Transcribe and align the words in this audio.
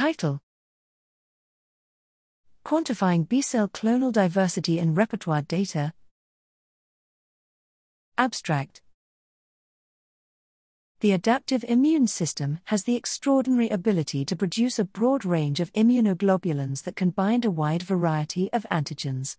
Title 0.00 0.40
Quantifying 2.64 3.28
B 3.28 3.42
cell 3.42 3.68
clonal 3.68 4.10
diversity 4.10 4.78
in 4.78 4.94
repertoire 4.94 5.42
data. 5.42 5.92
Abstract 8.16 8.80
The 11.00 11.12
adaptive 11.12 11.64
immune 11.64 12.06
system 12.06 12.60
has 12.64 12.84
the 12.84 12.96
extraordinary 12.96 13.68
ability 13.68 14.24
to 14.24 14.34
produce 14.34 14.78
a 14.78 14.86
broad 14.86 15.26
range 15.26 15.60
of 15.60 15.70
immunoglobulins 15.74 16.84
that 16.84 16.96
can 16.96 17.10
bind 17.10 17.44
a 17.44 17.50
wide 17.50 17.82
variety 17.82 18.50
of 18.54 18.64
antigens. 18.70 19.36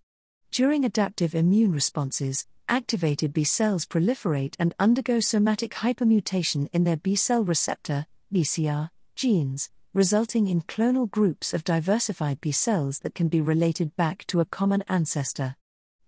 During 0.52 0.86
adaptive 0.86 1.34
immune 1.34 1.72
responses, 1.72 2.46
activated 2.70 3.34
B 3.34 3.44
cells 3.44 3.88
proliferate 3.88 4.54
and 4.60 4.76
undergo 4.78 5.22
somatic 5.22 5.72
hypermutation 5.72 6.70
in 6.72 6.84
their 6.84 6.98
B 6.98 7.16
cell 7.16 7.44
receptor, 7.44 8.06
BCR, 8.32 8.92
genes, 9.16 9.72
resulting 9.94 10.48
in 10.48 10.62
clonal 10.62 11.10
groups 11.10 11.54
of 11.54 11.66
diversified 11.66 12.40
B 12.40 12.52
cells 12.54 13.00
that 13.00 13.14
can 13.14 13.28
be 13.28 13.42
related 13.42 13.94
back 13.98 14.26
to 14.28 14.40
a 14.40 14.46
common 14.46 14.84
ancestor. 14.88 15.58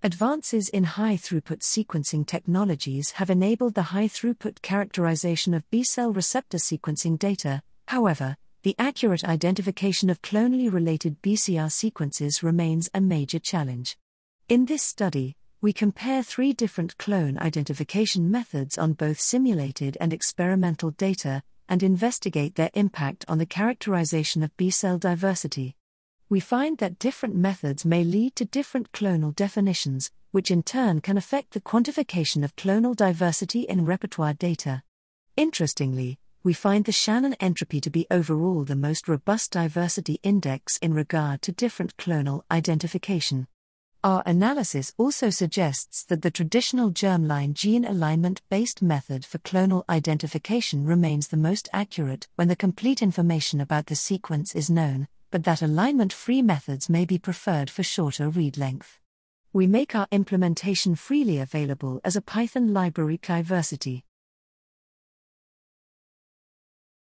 Advances 0.02 0.70
in 0.70 0.86
high 0.86 1.16
throughput 1.18 1.60
sequencing 1.60 2.26
technologies 2.26 3.12
have 3.12 3.30
enabled 3.30 3.74
the 3.74 3.92
high 3.94 4.08
throughput 4.08 4.62
characterization 4.62 5.54
of 5.54 5.70
B 5.70 5.84
cell 5.84 6.14
receptor 6.14 6.58
sequencing 6.58 7.20
data, 7.20 7.62
however, 7.88 8.38
the 8.62 8.76
accurate 8.80 9.26
identification 9.26 10.10
of 10.10 10.22
clonally 10.22 10.72
related 10.72 11.22
BCR 11.22 11.70
sequences 11.70 12.42
remains 12.42 12.90
a 12.94 13.02
major 13.02 13.40
challenge. 13.40 13.98
In 14.48 14.66
this 14.66 14.82
study, 14.82 15.36
we 15.60 15.74
compare 15.74 16.24
three 16.24 16.54
different 16.54 16.98
clone 16.98 17.38
identification 17.38 18.32
methods 18.32 18.78
on 18.78 18.94
both 18.94 19.20
simulated 19.20 19.98
and 20.00 20.14
experimental 20.14 20.92
data 20.92 21.44
and 21.68 21.84
investigate 21.84 22.56
their 22.56 22.70
impact 22.74 23.26
on 23.28 23.38
the 23.38 23.46
characterization 23.46 24.44
of 24.44 24.56
B 24.58 24.70
cell 24.70 24.98
diversity. 24.98 25.76
We 26.30 26.40
find 26.40 26.78
that 26.80 27.00
different 27.00 27.36
methods 27.36 27.86
may 27.86 28.04
lead 28.04 28.36
to 28.38 28.46
different 28.46 28.92
clonal 28.92 29.36
definitions, 29.36 30.12
which 30.32 30.50
in 30.50 30.64
turn 30.64 31.00
can 31.00 31.18
affect 31.18 31.52
the 31.52 31.62
quantification 31.62 32.44
of 32.44 32.56
clonal 32.56 32.96
diversity 32.96 33.62
in 33.62 33.86
repertoire 33.86 34.34
data. 34.34 34.84
Interestingly, 35.38 36.18
we 36.44 36.54
find 36.54 36.86
the 36.86 36.92
Shannon 36.92 37.36
entropy 37.36 37.80
to 37.80 37.90
be 37.90 38.08
overall 38.12 38.64
the 38.64 38.76
most 38.76 39.08
robust 39.08 39.52
diversity 39.52 40.20
index 40.24 40.78
in 40.80 40.94
regard 40.94 41.42
to 41.44 41.52
different 41.52 41.96
clonal 41.98 42.42
identification. 42.52 43.48
Our 44.06 44.22
analysis 44.26 44.94
also 44.98 45.30
suggests 45.30 46.04
that 46.04 46.24
the 46.24 46.30
traditional 46.30 46.92
germline 46.92 47.54
gene 47.54 47.86
alignment 47.86 48.42
based 48.50 48.82
method 48.82 49.24
for 49.24 49.38
clonal 49.38 49.86
identification 49.88 50.86
remains 50.86 51.30
the 51.30 51.38
most 51.38 51.70
accurate 51.72 52.28
when 52.36 52.50
the 52.50 52.56
complete 52.58 53.02
information 53.02 53.62
about 53.62 53.86
the 53.86 53.96
sequence 53.96 54.56
is 54.56 54.70
known, 54.70 55.08
but 55.32 55.46
that 55.46 55.62
alignment 55.62 56.12
free 56.12 56.42
methods 56.42 56.90
may 56.90 57.06
be 57.06 57.18
preferred 57.18 57.70
for 57.70 57.82
shorter 57.82 58.28
read 58.28 58.58
length. 58.58 59.00
We 59.54 59.68
make 59.68 59.96
our 59.96 60.10
implementation 60.12 60.96
freely 60.96 61.40
available 61.40 62.02
as 62.04 62.18
a 62.18 62.22
Python 62.22 62.74
library 62.74 63.20
Diversity. 63.22 64.04